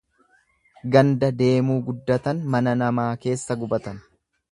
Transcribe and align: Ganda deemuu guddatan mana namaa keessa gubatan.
Ganda 0.95 1.29
deemuu 1.41 1.75
guddatan 1.89 2.39
mana 2.55 2.73
namaa 2.83 3.07
keessa 3.27 3.59
gubatan. 3.65 4.01